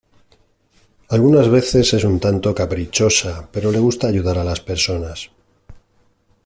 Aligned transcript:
Algunas 1.09 1.47
veces 1.47 1.93
es 1.93 2.03
un 2.03 2.19
tanto 2.19 2.55
caprichosa, 2.55 3.47
pero 3.51 3.71
le 3.71 3.77
gusta 3.77 4.07
ayudar 4.07 4.39
a 4.39 4.43
las 4.43 4.59
personas. 4.59 5.29